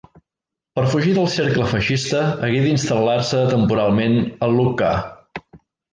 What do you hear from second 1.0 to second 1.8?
del cercle